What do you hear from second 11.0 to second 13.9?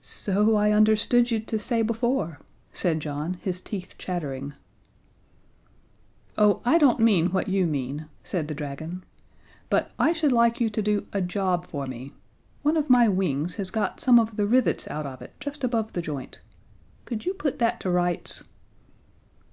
a job for me. One of my wings has